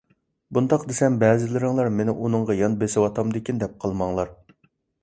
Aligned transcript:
بۇنداق 0.57 0.85
دېسەم 0.91 1.17
بەزىلىرىڭلار 1.25 1.91
مېنى 1.99 2.17
ئۇنىڭغا 2.17 2.57
يان 2.63 2.81
بېسىۋاتامدىكىن 2.83 3.63
دەپ 3.67 3.79
قالماڭلار. 3.87 4.39